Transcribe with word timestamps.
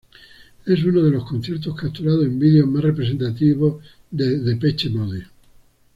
Es 0.65 0.83
uno 0.83 1.03
de 1.03 1.11
los 1.11 1.25
conciertos 1.27 1.75
capturados 1.79 2.25
en 2.25 2.39
video 2.39 2.65
más 2.65 2.81
representativos 2.81 3.83
de 4.09 4.39
Depeche 4.39 4.89
Mode. 4.89 5.27